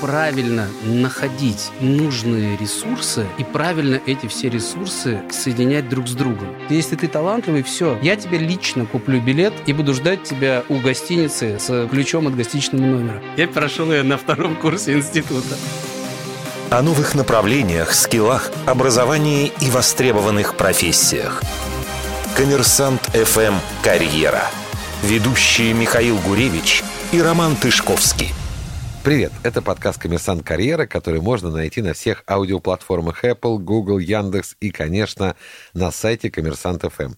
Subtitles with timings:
[0.00, 6.54] правильно находить нужные ресурсы и правильно эти все ресурсы соединять друг с другом.
[6.68, 11.58] Если ты талантливый, все, я тебе лично куплю билет и буду ждать тебя у гостиницы
[11.58, 13.22] с ключом от гостиничного номера.
[13.36, 15.56] Я прошел ее на втором курсе института.
[16.70, 21.42] О новых направлениях, скиллах, образовании и востребованных профессиях.
[22.36, 24.42] Коммерсант ФМ «Карьера».
[25.02, 28.34] Ведущие Михаил Гуревич и Роман Тышковский.
[29.08, 34.70] Привет, это подкаст «Коммерсант Карьера», который можно найти на всех аудиоплатформах Apple, Google, Яндекс и,
[34.70, 35.34] конечно,
[35.72, 37.14] на сайте «Коммерсант ФМ».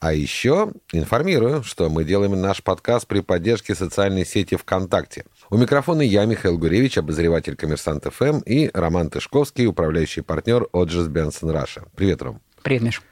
[0.00, 5.26] А еще информирую, что мы делаем наш подкаст при поддержке социальной сети ВКонтакте.
[5.50, 11.50] У микрофона я, Михаил Гуревич, обозреватель «Коммерсант ФМ» и Роман Тышковский, управляющий партнер Odgers Berndtson
[11.50, 11.84] Russia.
[11.94, 12.40] Привет, Ром.
[12.62, 13.02] Привет, Миш.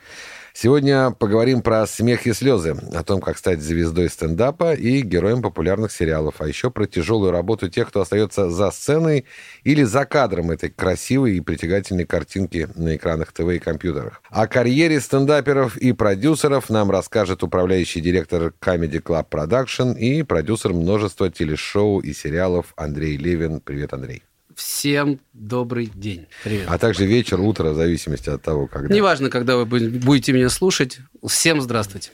[0.54, 5.92] Сегодня поговорим про смех и слезы, о том, как стать звездой стендапа и героем популярных
[5.92, 9.24] сериалов, а еще про тяжелую работу тех, кто остается за сценой
[9.64, 14.22] или за кадром этой красивой и притягательной картинки на экранах ТВ и компьютерах.
[14.30, 21.30] О карьере стендаперов и продюсеров нам расскажет управляющий директор Comedy Club Production и продюсер множества
[21.30, 23.60] телешоу и сериалов Андрей Левин.
[23.60, 24.22] Привет, Андрей.
[24.62, 26.28] Всем добрый день.
[26.44, 26.68] Привет.
[26.68, 28.94] А также вечер, утро, в зависимости от того, когда.
[28.94, 31.00] Неважно, когда вы будете меня слушать.
[31.26, 32.10] Всем здравствуйте.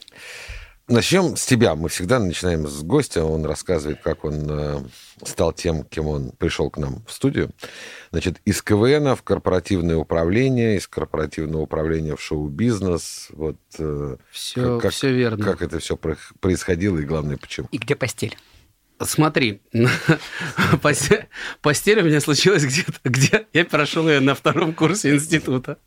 [0.88, 1.74] Начнем с тебя.
[1.74, 3.22] Мы всегда начинаем с гостя.
[3.22, 4.80] Он рассказывает, как он э,
[5.24, 7.50] стал тем, кем он пришел к нам в студию.
[8.12, 13.28] Значит, из КВН в корпоративное управление, из корпоративного управления в шоу-бизнес.
[13.32, 13.58] Вот,
[14.30, 15.44] все, как, все верно.
[15.44, 17.68] Как это все происходило и, главное, почему.
[17.72, 18.38] И где постель?
[19.00, 19.60] Смотри,
[20.82, 25.78] постель у меня случилась где-то, где я прошел ее на втором курсе института.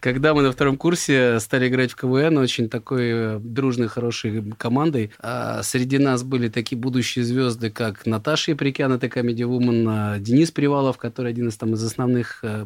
[0.00, 5.10] Когда мы на втором курсе стали играть в КВН, очень такой э, дружной, хорошей командой.
[5.20, 10.96] А среди нас были такие будущие звезды, как Наташа Еприкян, это Comedy Woman, Денис Привалов,
[10.96, 12.64] который один из, там, из основных э,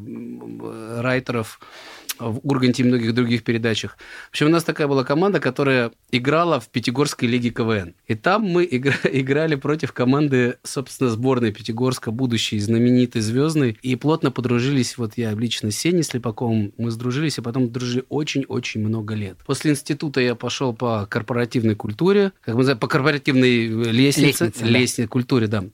[1.01, 1.59] райтеров
[2.21, 3.97] в Урганте и многих других передачах.
[4.29, 7.95] В общем, у нас такая была команда, которая играла в Пятигорской лиге КВН.
[8.07, 13.79] И там мы игра играли против команды, собственно, сборной Пятигорска, будущей, знаменитой, звездной.
[13.83, 18.81] И плотно подружились, вот я лично с Сеней Слепаковым, мы сдружились, и потом дружили очень-очень
[18.81, 19.39] много лет.
[19.47, 24.45] После института я пошел по корпоративной культуре, как мы называем, по корпоративной лестнице.
[24.45, 25.09] Лестница, лестнице да.
[25.09, 25.65] культуре, да.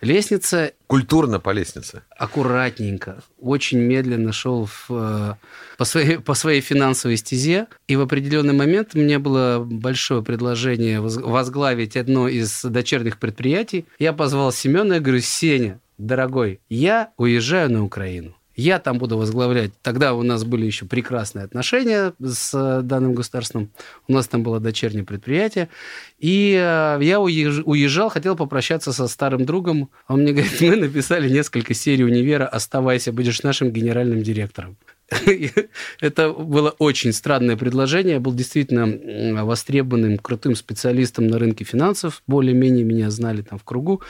[0.00, 0.72] Лестница...
[0.86, 2.02] Культурно по лестнице.
[2.22, 3.20] Аккуратненько.
[3.40, 5.34] Очень медленно шел в, э,
[5.76, 7.66] по, своей, по своей финансовой стезе.
[7.88, 13.86] И в определенный момент мне было большое предложение возглавить одно из дочерних предприятий.
[13.98, 18.36] Я позвал Семена и говорю, Сеня, дорогой, я уезжаю на Украину.
[18.54, 19.72] Я там буду возглавлять.
[19.82, 23.70] Тогда у нас были еще прекрасные отношения с э, данным государством.
[24.08, 25.68] У нас там было дочернее предприятие.
[26.18, 29.90] И э, я уезжал, хотел попрощаться со старым другом.
[30.08, 34.76] Он мне говорит, мы написали несколько серий универа «Оставайся, будешь нашим генеральным директором».
[36.00, 38.14] Это было очень странное предложение.
[38.14, 42.22] Я был действительно востребованным, крутым специалистом на рынке финансов.
[42.26, 44.02] Более-менее меня знали там в кругу.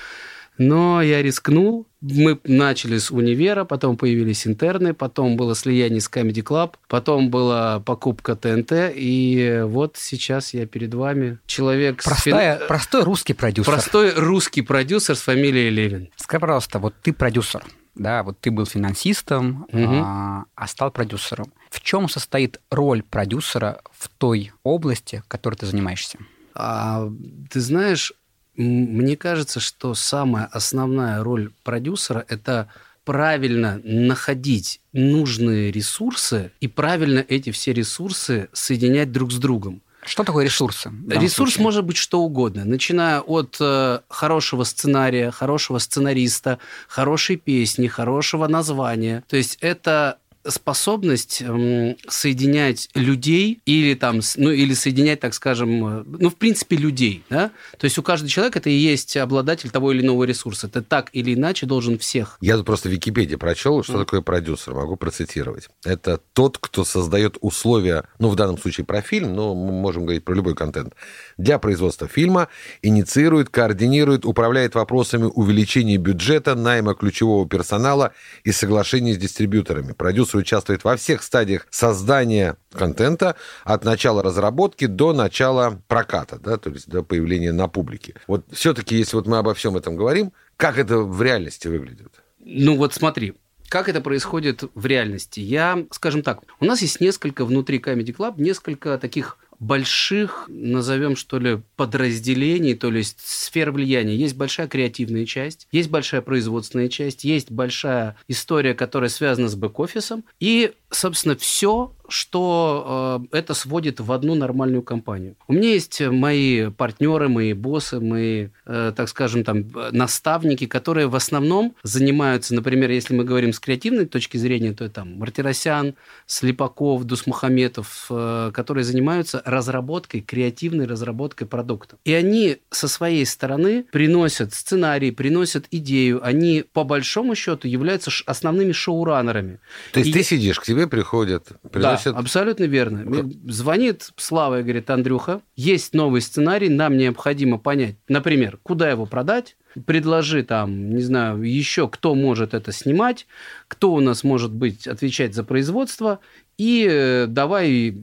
[0.63, 1.87] Но я рискнул.
[2.01, 7.79] Мы начали с универа, потом появились интерны, потом было слияние с Comedy Club, потом была
[7.81, 12.03] покупка ТНТ, и вот сейчас я перед вами человек...
[12.03, 12.67] Простая, с...
[12.67, 13.73] Простой русский продюсер.
[13.73, 16.11] Простой русский продюсер с фамилией Левин.
[16.17, 17.65] Скажи, пожалуйста, вот ты продюсер,
[17.95, 19.87] да, вот ты был финансистом, угу.
[20.03, 21.53] а, а стал продюсером.
[21.71, 26.19] В чем состоит роль продюсера в той области, которой ты занимаешься?
[26.55, 27.09] А,
[27.51, 28.13] ты знаешь,
[28.57, 32.69] мне кажется, что самая основная роль продюсера– это
[33.05, 39.83] правильно находить нужные ресурсы и правильно эти все ресурсы соединять друг с другом.
[40.05, 40.91] Что такое ресурсы?
[41.09, 41.63] Ресурс случае?
[41.63, 46.59] может быть что угодно, начиная от э, хорошего сценария, хорошего сценариста,
[46.89, 49.23] хорошей песни, хорошего названия.
[49.29, 56.05] То есть это способность эм, соединять людей или там, ну, или соединять, так скажем, э,
[56.07, 57.51] ну, в принципе, людей, да?
[57.79, 60.67] То есть у каждого человека это и есть обладатель того или иного ресурса.
[60.67, 62.39] Это так или иначе должен всех.
[62.41, 63.99] Я тут просто в Википедии прочел, что mm.
[63.99, 65.69] такое продюсер, могу процитировать.
[65.85, 70.25] Это тот, кто создает условия, ну, в данном случае про фильм, но мы можем говорить
[70.25, 70.95] про любой контент,
[71.39, 72.49] для производства фильма,
[72.83, 78.13] инициирует, координирует, управляет вопросами увеличения бюджета, найма ключевого персонала
[78.43, 79.93] и соглашений с дистрибьюторами.
[79.93, 86.57] Продюсер продюсер участвует во всех стадиях создания контента, от начала разработки до начала проката, да,
[86.57, 88.15] то есть до появления на публике.
[88.27, 92.23] Вот все-таки, если вот мы обо всем этом говорим, как это в реальности выглядит?
[92.41, 93.35] Ну вот смотри,
[93.69, 95.41] как это происходит в реальности?
[95.41, 101.39] Я, скажем так, у нас есть несколько внутри Comedy Club, несколько таких больших, назовем что
[101.39, 104.17] ли, подразделений, то есть сфер влияния.
[104.17, 110.25] Есть большая креативная часть, есть большая производственная часть, есть большая история, которая связана с бэк-офисом.
[110.41, 115.37] И, собственно, все, что э, это сводит в одну нормальную компанию.
[115.49, 121.17] У меня есть мои партнеры, мои боссы, мои, э, так скажем, там, наставники, которые в
[121.17, 125.95] основном занимаются, например, если мы говорим с креативной точки зрения, то это там Мартиросян,
[126.27, 131.97] Слепаков, Дусмухаметов, э, которые занимаются разработкой, креативной разработкой продукта.
[132.05, 138.73] И они со своей стороны приносят сценарий, приносят идею, они по большому счету являются основными
[138.73, 139.61] шоураннерами.
[139.93, 140.13] То есть и...
[140.13, 142.19] ты сидишь, к тебе приходят, приносят Значит...
[142.19, 143.31] Абсолютно верно.
[143.47, 149.57] Звонит Слава и говорит, Андрюха, есть новый сценарий, нам необходимо понять, например, куда его продать,
[149.87, 153.27] предложи там, не знаю, еще кто может это снимать,
[153.69, 156.21] кто у нас может быть отвечать за производство,
[156.59, 157.97] и э, давай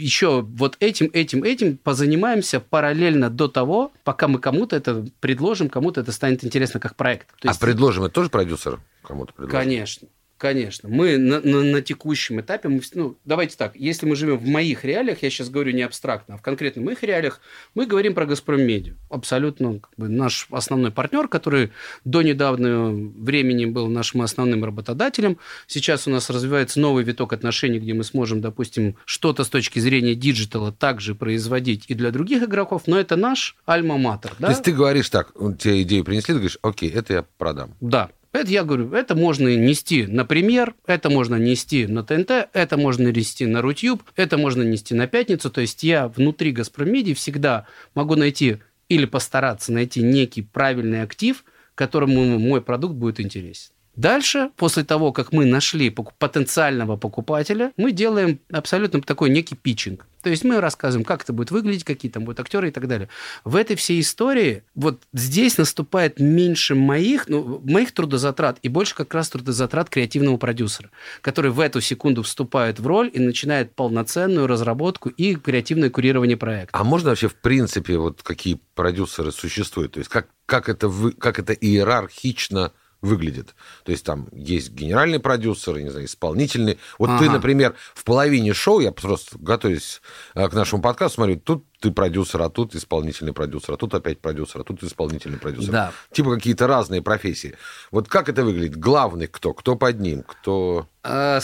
[0.00, 6.00] еще вот этим, этим, этим позанимаемся параллельно до того, пока мы кому-то это предложим, кому-то
[6.00, 7.28] это станет интересно как проект.
[7.38, 7.62] То а есть...
[7.62, 9.58] А предложим это тоже продюсер кому-то предложим?
[9.58, 10.08] Конечно.
[10.40, 10.88] Конечно.
[10.88, 14.86] Мы на, на, на текущем этапе, мы, ну, давайте так, если мы живем в моих
[14.86, 17.42] реалиях, я сейчас говорю не абстрактно, а в конкретно моих реалиях,
[17.74, 18.94] мы говорим про «Газпром Медиа».
[19.10, 21.72] Абсолютно как бы, наш основной партнер, который
[22.06, 25.36] до недавнего времени был нашим основным работодателем.
[25.66, 30.14] Сейчас у нас развивается новый виток отношений, где мы сможем, допустим, что-то с точки зрения
[30.14, 34.32] диджитала также производить и для других игроков, но это наш альма-матер.
[34.38, 34.46] Да?
[34.46, 37.74] То есть ты говоришь так, тебе идею принесли, ты говоришь, окей, это я продам.
[37.82, 42.76] Да, это я говорю, это можно нести на премьер, это можно нести на ТНТ, это
[42.76, 45.50] можно нести на Рутюб, это можно нести на пятницу.
[45.50, 51.44] То есть я внутри Газпромедии всегда могу найти или постараться найти некий правильный актив,
[51.74, 53.72] которому мой продукт будет интересен.
[54.00, 60.06] Дальше, после того, как мы нашли потенциального покупателя, мы делаем абсолютно такой некий питчинг.
[60.22, 63.10] То есть мы рассказываем, как это будет выглядеть, какие там будут актеры и так далее.
[63.44, 69.12] В этой всей истории вот здесь наступает меньше моих, ну, моих трудозатрат и больше как
[69.12, 75.10] раз трудозатрат креативного продюсера, который в эту секунду вступает в роль и начинает полноценную разработку
[75.10, 76.78] и креативное курирование проекта.
[76.78, 79.92] А можно вообще в принципе вот какие продюсеры существуют?
[79.92, 83.54] То есть как, как, это, вы, как это иерархично выглядит.
[83.84, 86.78] То есть там есть генеральный продюсер, не знаю, исполнительный.
[86.98, 87.20] Вот ага.
[87.20, 90.02] ты, например, в половине шоу, я просто готовясь
[90.34, 94.20] э, к нашему подкасту, смотрю, тут ты продюсер, а тут исполнительный продюсер, а тут опять
[94.20, 95.72] продюсер, а тут исполнительный продюсер.
[95.72, 95.92] Да.
[96.12, 97.56] Типа какие-то разные профессии.
[97.90, 98.76] Вот как это выглядит?
[98.76, 99.54] Главный кто?
[99.54, 100.22] Кто под ним?
[100.22, 100.86] Кто...
[101.02, 101.40] А,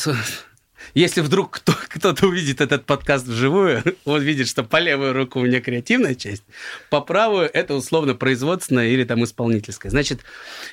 [0.94, 5.44] если вдруг кто, кто-то увидит этот подкаст вживую, он видит, что по левую руку у
[5.44, 6.42] меня креативная часть,
[6.90, 9.90] по правую это условно производственная или там исполнительская.
[9.90, 10.20] Значит,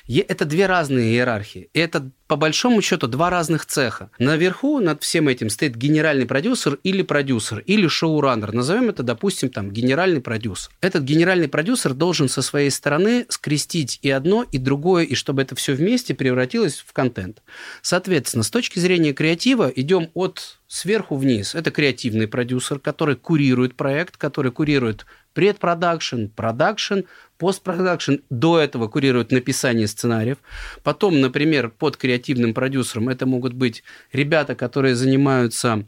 [0.08, 1.68] это две разные иерархии.
[1.72, 4.10] Это по большому счету два разных цеха.
[4.18, 8.52] Наверху над всем этим стоит генеральный продюсер или продюсер, или шоураннер.
[8.52, 10.72] Назовем это, допустим, там генеральный продюсер.
[10.80, 15.54] Этот генеральный продюсер должен со своей стороны скрестить и одно, и другое, и чтобы это
[15.54, 17.42] все вместе превратилось в контент.
[17.82, 21.54] Соответственно, с точки зрения креатива идем от сверху вниз.
[21.54, 27.00] Это креативный продюсер, который курирует проект, который курирует предпродакшн, продакшн,
[27.38, 28.14] постпродакшн.
[28.30, 30.38] До этого курирует написание сценариев.
[30.82, 35.84] Потом, например, под креативным продюсером это могут быть ребята, которые занимаются,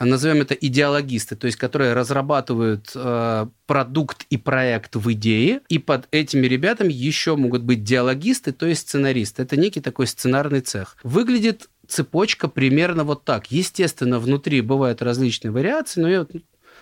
[0.00, 5.60] назовем это идеологисты, то есть которые разрабатывают э, продукт и проект в идее.
[5.68, 9.42] И под этими ребятами еще могут быть диалогисты, то есть сценаристы.
[9.42, 10.96] Это некий такой сценарный цех.
[11.02, 13.50] Выглядит цепочка примерно вот так.
[13.50, 16.26] Естественно, внутри бывают различные вариации, но я,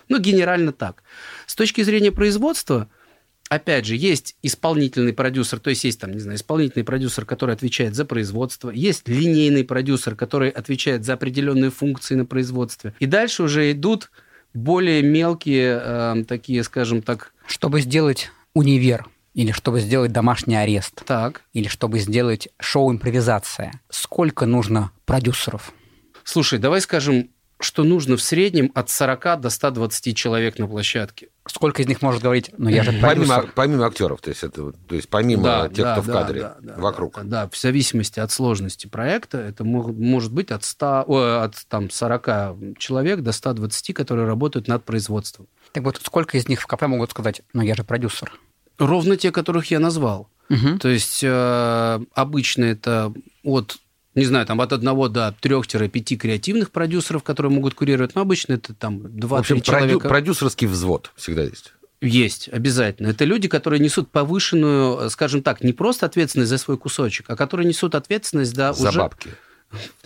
[0.09, 1.03] ну, генерально так.
[1.45, 2.89] С точки зрения производства,
[3.49, 7.95] опять же, есть исполнительный продюсер, то есть есть там, не знаю, исполнительный продюсер, который отвечает
[7.95, 12.93] за производство, есть линейный продюсер, который отвечает за определенные функции на производстве.
[12.99, 14.11] И дальше уже идут
[14.53, 17.33] более мелкие, э, такие, скажем так...
[17.47, 21.41] Чтобы сделать универ, или чтобы сделать домашний арест, так.
[21.53, 25.73] или чтобы сделать шоу-импровизация, сколько нужно продюсеров?
[26.23, 27.29] Слушай, давай скажем,
[27.63, 31.29] что нужно в среднем от 40 до 120 человек на площадке.
[31.47, 34.95] Сколько из них может говорить, ну я же помимо, помимо актеров, то есть, это, то
[34.95, 37.15] есть помимо да, тех, да, кто да, в кадре, да, да, вокруг.
[37.15, 41.89] Да, да, в зависимости от сложности проекта, это может быть от, 100, о, от там,
[41.89, 45.47] 40 человек до 120, которые работают над производством.
[45.71, 48.39] Так вот, сколько из них в КП могут сказать, ну я же продюсер?
[48.85, 50.29] Ровно те, которых я назвал.
[50.49, 50.79] Угу.
[50.79, 53.13] То есть э, обычно это
[53.43, 53.77] от
[54.15, 58.73] не знаю, там от одного до трех-пяти креативных продюсеров, которые могут курировать, но обычно это
[58.75, 60.07] там два-три человека.
[60.07, 61.73] продюсерский взвод всегда есть.
[61.99, 63.07] Есть, обязательно.
[63.07, 67.65] Это люди, которые несут повышенную, скажем так, не просто ответственность за свой кусочек, а которые
[67.65, 68.99] несут ответственность да, за уже...
[68.99, 69.29] бабки.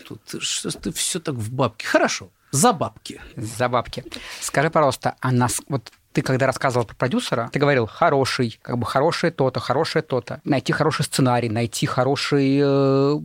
[0.07, 1.87] Тут что ты все так в бабке.
[1.87, 2.29] Хорошо.
[2.51, 3.19] За бабки.
[3.35, 4.05] За бабки.
[4.39, 8.87] Скажи, пожалуйста, а нас вот ты когда рассказывал про продюсера, ты говорил хороший, как бы
[8.87, 13.19] хорошее то-то, хорошее то-то, найти хороший сценарий, найти хороший, э,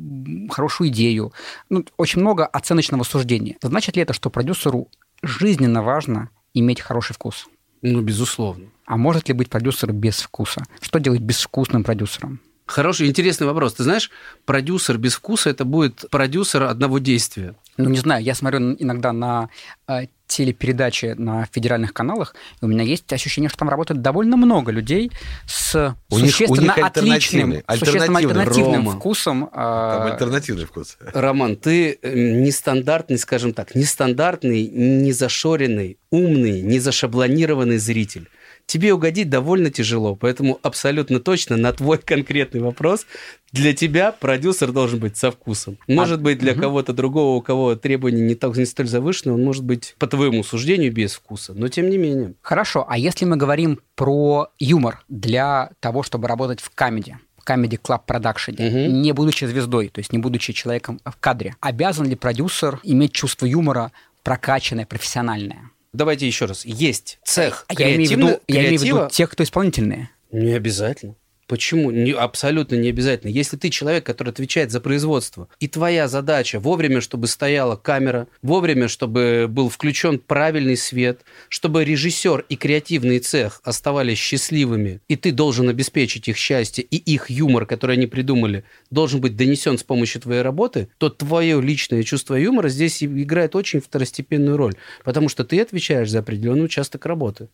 [0.50, 1.32] хорошую идею.
[1.70, 3.56] Ну, очень много оценочного суждения.
[3.62, 4.88] Значит ли это, что продюсеру
[5.22, 7.46] жизненно важно иметь хороший вкус?
[7.80, 8.66] Ну, безусловно.
[8.84, 10.62] А может ли быть продюсер без вкуса?
[10.82, 12.40] Что делать безвкусным продюсером?
[12.66, 13.72] Хороший, интересный вопрос.
[13.72, 14.10] Ты знаешь,
[14.44, 17.54] продюсер без вкуса это будет продюсер одного действия.
[17.78, 19.48] Ну, не знаю, я смотрю иногда на
[19.88, 24.72] э, телепередачи на федеральных каналах, и у меня есть ощущение, что там работает довольно много
[24.72, 25.12] людей
[25.46, 28.98] с у существенно них, у них отличным, существенно альтернативным Рома.
[28.98, 29.50] вкусом.
[29.52, 30.96] А, там альтернативный вкус.
[31.12, 38.28] Роман, ты э, нестандартный, скажем так, нестандартный, незашоренный, умный, незашаблонированный зритель
[38.66, 40.16] тебе угодить довольно тяжело.
[40.16, 43.06] Поэтому абсолютно точно на твой конкретный вопрос
[43.52, 45.78] для тебя продюсер должен быть со вкусом.
[45.86, 46.62] Может а, быть, для угу.
[46.62, 50.42] кого-то другого, у кого требования не, так, не столь завышенные, он может быть, по твоему
[50.42, 51.52] суждению, без вкуса.
[51.54, 52.34] Но тем не менее.
[52.40, 57.18] Хорошо, а если мы говорим про юмор для того, чтобы работать в камеди?
[57.46, 58.92] Comedy Club Production, угу.
[58.92, 63.46] не будучи звездой, то есть не будучи человеком в кадре, обязан ли продюсер иметь чувство
[63.46, 63.90] юмора
[64.22, 65.70] прокачанное, профессиональное?
[65.92, 66.64] Давайте еще раз.
[66.64, 70.10] Есть цех я имею, в виду, я имею в виду тех, кто исполнительные.
[70.30, 71.16] Не обязательно.
[71.52, 71.90] Почему?
[71.90, 73.30] Не, абсолютно не обязательно.
[73.30, 78.88] Если ты человек, который отвечает за производство, и твоя задача вовремя, чтобы стояла камера, вовремя,
[78.88, 85.68] чтобы был включен правильный свет, чтобы режиссер и креативный цех оставались счастливыми, и ты должен
[85.68, 90.40] обеспечить их счастье, и их юмор, который они придумали, должен быть донесен с помощью твоей
[90.40, 96.08] работы, то твое личное чувство юмора здесь играет очень второстепенную роль, потому что ты отвечаешь
[96.08, 97.50] за определенный участок работы.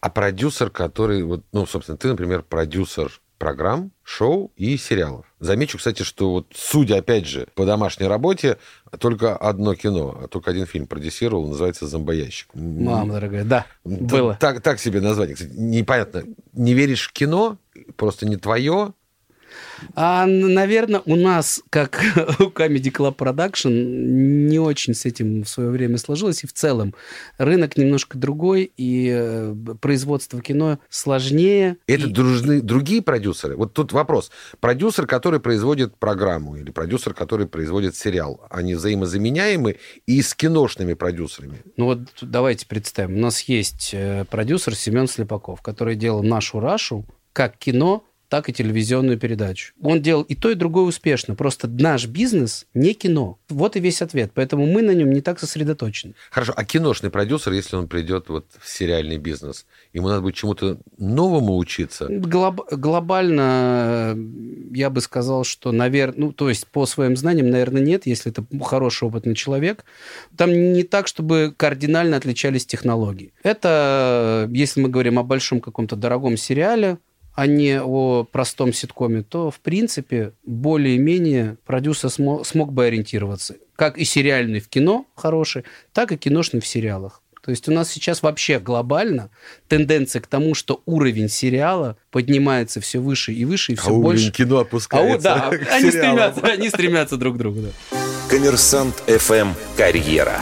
[0.00, 5.26] А продюсер, который, вот, ну, собственно, ты, например, продюсер программ, шоу и сериалов.
[5.40, 8.58] Замечу, кстати, что вот, судя, опять же, по домашней работе,
[8.98, 12.48] только одно кино, а только один фильм продюсировал, называется «Зомбоящик».
[12.54, 14.36] Мама дорогая, да, было.
[14.40, 15.34] Так, так себе название.
[15.34, 17.58] Кстати, непонятно, не веришь в кино,
[17.96, 18.94] просто не твое,
[19.94, 22.00] а, наверное, у нас, как
[22.38, 26.44] у Comedy Club Production, не очень с этим в свое время сложилось.
[26.44, 26.94] И в целом
[27.38, 31.76] рынок немножко другой, и э, производство кино сложнее.
[31.86, 32.12] Это и...
[32.12, 33.56] дружны другие продюсеры?
[33.56, 34.30] Вот тут вопрос.
[34.60, 41.62] Продюсер, который производит программу, или продюсер, который производит сериал, они взаимозаменяемы и с киношными продюсерами?
[41.76, 43.16] Ну вот давайте представим.
[43.16, 48.04] У нас есть э, продюсер Семен Слепаков, который делал нашу Рашу как кино
[48.36, 49.72] так и телевизионную передачу.
[49.80, 51.34] Он делал и то, и другое успешно.
[51.34, 53.38] Просто наш бизнес не кино.
[53.48, 54.32] Вот и весь ответ.
[54.34, 56.12] Поэтому мы на нем не так сосредоточены.
[56.30, 56.52] Хорошо.
[56.54, 59.64] А киношный продюсер, если он придет вот в сериальный бизнес,
[59.94, 62.08] ему надо будет чему-то новому учиться?
[62.10, 62.60] Глоб...
[62.70, 64.14] Глобально
[64.74, 68.44] я бы сказал, что, наверное, ну, то есть по своим знаниям, наверное, нет, если это
[68.62, 69.86] хороший опытный человек.
[70.36, 73.32] Там не так, чтобы кардинально отличались технологии.
[73.42, 76.98] Это, если мы говорим о большом каком-то дорогом сериале,
[77.36, 83.56] а не о простом ситкоме, то, в принципе, более-менее продюсер смог, смог бы ориентироваться.
[83.76, 87.22] Как и сериальный в кино хороший, так и киношный в сериалах.
[87.42, 89.30] То есть у нас сейчас вообще глобально
[89.68, 94.32] тенденция к тому, что уровень сериала поднимается все выше и выше, и все а больше.
[94.32, 95.34] Кино опускается.
[95.34, 97.60] А, да, они стремятся, они стремятся друг к другу.
[97.60, 97.98] Да.
[98.30, 100.40] Коммерсант FM Карьера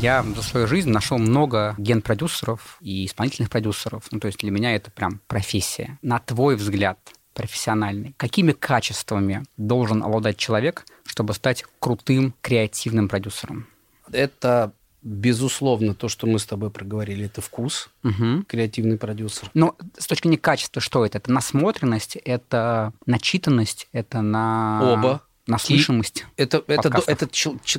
[0.00, 4.04] я за свою жизнь нашел много ген-продюсеров и исполнительных продюсеров.
[4.10, 5.98] Ну, то есть для меня это прям профессия.
[6.02, 6.98] На твой взгляд,
[7.34, 13.66] профессиональный, какими качествами должен обладать человек, чтобы стать крутым креативным продюсером?
[14.12, 18.42] Это Безусловно, то, что мы с тобой проговорили, это вкус, угу.
[18.48, 19.48] креативный продюсер.
[19.54, 21.18] Но с точки зрения качества, что это?
[21.18, 24.80] Это насмотренность, это начитанность, это на...
[24.82, 26.24] Оба на слышимость.
[26.36, 27.32] это, это, этот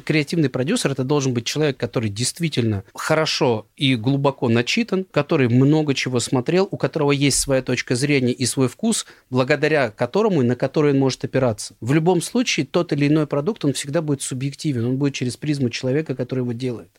[0.03, 6.19] креативный продюсер, это должен быть человек, который действительно хорошо и глубоко начитан, который много чего
[6.19, 10.93] смотрел, у которого есть своя точка зрения и свой вкус, благодаря которому и на который
[10.93, 11.75] он может опираться.
[11.79, 15.69] В любом случае, тот или иной продукт, он всегда будет субъективен, он будет через призму
[15.69, 16.89] человека, который его делает.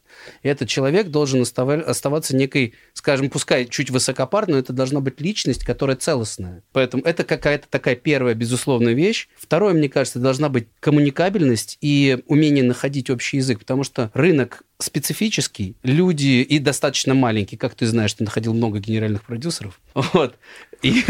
[0.43, 5.65] И этот человек должен оставаться некой, скажем, пускай чуть высокопар, но это должна быть личность,
[5.65, 6.63] которая целостная.
[6.73, 9.29] Поэтому это какая-то такая первая, безусловная вещь.
[9.37, 15.77] Второе, мне кажется, должна быть коммуникабельность и умение находить общий язык, потому что рынок специфический,
[15.83, 20.37] люди и достаточно маленький, как ты знаешь, ты находил много генеральных продюсеров, вот,
[20.83, 21.05] и,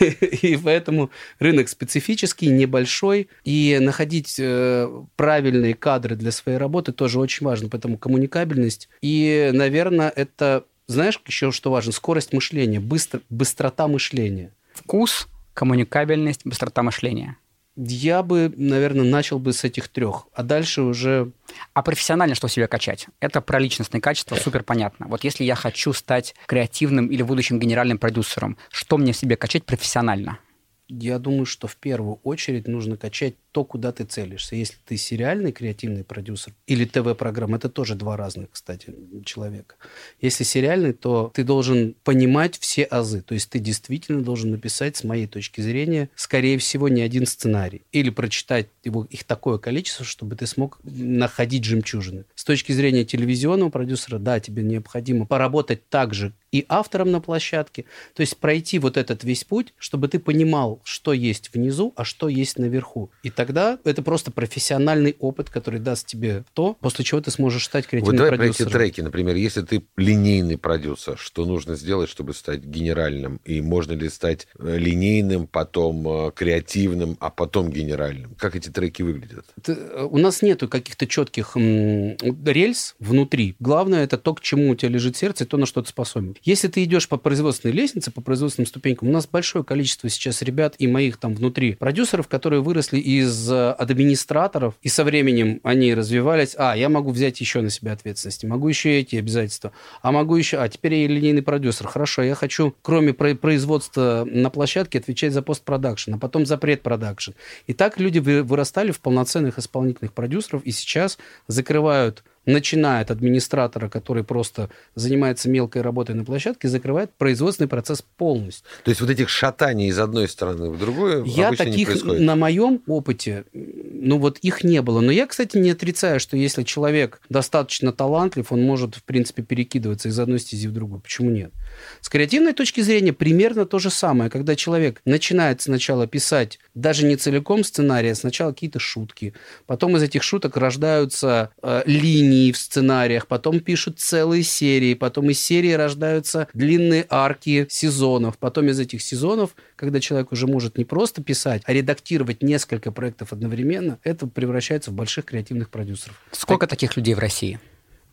[0.00, 7.46] и поэтому рынок специфический, небольшой, и находить э, правильные кадры для своей работы тоже очень
[7.46, 14.52] важно, поэтому коммуникабельность и, наверное, это, знаешь, еще что важно, скорость мышления, быстро, быстрота мышления.
[14.72, 17.36] Вкус, коммуникабельность, быстрота мышления.
[17.80, 21.30] Я бы, наверное, начал бы с этих трех, а дальше уже...
[21.74, 23.06] А профессионально что в себе качать?
[23.20, 25.06] Это про личностные качества супер понятно.
[25.06, 29.64] Вот если я хочу стать креативным или будущим генеральным продюсером, что мне в себе качать
[29.64, 30.40] профессионально?
[30.88, 34.56] Я думаю, что в первую очередь нужно качать то, куда ты целишься.
[34.56, 39.76] Если ты сериальный креативный продюсер или ТВ-программа, это тоже два разных, кстати, человека.
[40.20, 43.22] Если сериальный, то ты должен понимать все азы.
[43.22, 47.82] То есть ты действительно должен написать, с моей точки зрения, скорее всего, не один сценарий.
[47.92, 52.24] Или прочитать его, их такое количество, чтобы ты смог находить жемчужины.
[52.34, 57.84] С точки зрения телевизионного продюсера, да, тебе необходимо поработать так же и автором на площадке.
[58.14, 62.28] То есть пройти вот этот весь путь, чтобы ты понимал, что есть внизу, а что
[62.28, 63.10] есть наверху.
[63.22, 67.86] И тогда это просто профессиональный опыт, который даст тебе то, после чего ты сможешь стать
[67.86, 68.72] креативным вот давай продюсером.
[68.72, 73.40] про эти треки, например, если ты линейный продюсер, что нужно сделать, чтобы стать генеральным?
[73.44, 78.34] И можно ли стать э, линейным, потом э, креативным, а потом генеральным?
[78.34, 79.44] Как эти треки выглядят?
[79.56, 83.54] Это, э, у нас нету каких-то четких м, рельс внутри.
[83.60, 86.34] Главное это то, к чему у тебя лежит сердце, и то, на что ты способен.
[86.42, 90.74] Если ты идешь по производственной лестнице, по производственным ступенькам, у нас большое количество сейчас ребят
[90.78, 95.94] и моих там внутри продюсеров, которые выросли из из э, администраторов, и со временем они
[95.94, 96.54] развивались.
[96.58, 100.58] А, я могу взять еще на себя ответственности, могу еще эти обязательства, а могу еще...
[100.58, 101.86] А, теперь я линейный продюсер.
[101.86, 107.32] Хорошо, я хочу, кроме производства на площадке, отвечать за постпродакшн, а потом за предпродакшн.
[107.66, 114.24] И так люди вырастали в полноценных исполнительных продюсеров, и сейчас закрывают начиная от администратора, который
[114.24, 118.64] просто занимается мелкой работой на площадке, закрывает производственный процесс полностью.
[118.84, 123.44] То есть вот этих шатаний из одной стороны в другую Я таких на моем опыте,
[123.52, 125.00] ну вот их не было.
[125.00, 130.08] Но я, кстати, не отрицаю, что если человек достаточно талантлив, он может, в принципе, перекидываться
[130.08, 131.00] из одной стези в другую.
[131.00, 131.52] Почему нет?
[132.00, 137.16] С креативной точки зрения примерно то же самое, когда человек начинает сначала писать даже не
[137.16, 139.34] целиком сценарий, а сначала какие-то шутки,
[139.66, 145.40] потом из этих шуток рождаются э, линии в сценариях, потом пишут целые серии, потом из
[145.40, 151.22] серии рождаются длинные арки сезонов, потом из этих сезонов, когда человек уже может не просто
[151.22, 156.20] писать, а редактировать несколько проектов одновременно, это превращается в больших креативных продюсеров.
[156.32, 156.78] Сколько так...
[156.78, 157.60] таких людей в России?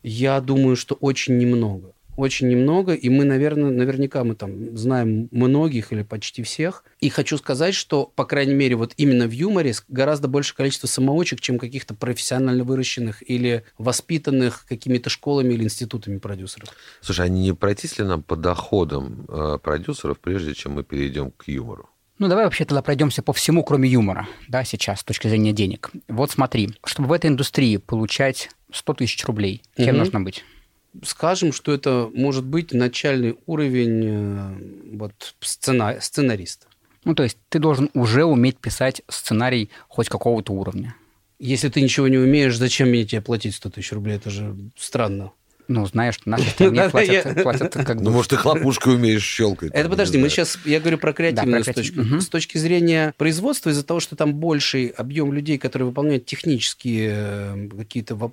[0.02, 5.92] Я думаю, что очень немного очень немного, и мы, наверное, наверняка мы там знаем многих
[5.92, 6.84] или почти всех.
[7.00, 11.40] И хочу сказать, что, по крайней мере, вот именно в юморе гораздо больше количество самоучек,
[11.40, 16.68] чем каких-то профессионально выращенных или воспитанных какими-то школами или институтами продюсеров.
[17.00, 21.48] Слушай, а не пройтись ли нам по доходам э, продюсеров, прежде чем мы перейдем к
[21.48, 21.90] юмору?
[22.18, 25.90] Ну, давай вообще тогда пройдемся по всему, кроме юмора, да, сейчас, с точки зрения денег.
[26.08, 29.98] Вот смотри, чтобы в этой индустрии получать 100 тысяч рублей, кем угу.
[29.98, 30.42] нужно быть?
[31.02, 36.66] Скажем, что это может быть начальный уровень э, вот, сцена, сценариста.
[37.04, 40.94] Ну, то есть ты должен уже уметь писать сценарий хоть какого-то уровня.
[41.38, 44.16] Если ты ничего не умеешь, зачем мне тебе платить 100 тысяч рублей?
[44.16, 45.32] Это же странно.
[45.68, 48.04] Ну, знаешь, наши стране платят, платят как бы...
[48.04, 49.72] Ну, может, ты хлопушкой умеешь щелкать.
[49.72, 52.00] Это подожди, мы сейчас, я говорю про креативную да, точку.
[52.00, 52.20] Угу.
[52.20, 57.68] С точки зрения производства, из-за того, что там больший объем людей, которые выполняют технические э,
[57.76, 58.32] какие-то